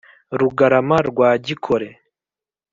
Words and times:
rugarama 0.39 0.97
rwa 1.09 1.29
gikore 1.45 1.89